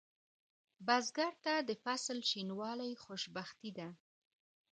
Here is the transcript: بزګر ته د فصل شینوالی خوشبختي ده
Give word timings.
بزګر 0.85 1.33
ته 1.45 1.53
د 1.67 1.71
فصل 1.83 2.17
شینوالی 2.29 2.91
خوشبختي 3.03 3.71
ده 3.77 3.89